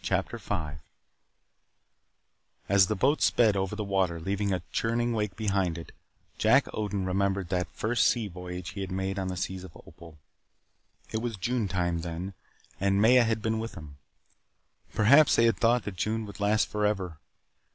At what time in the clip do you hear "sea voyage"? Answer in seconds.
8.06-8.70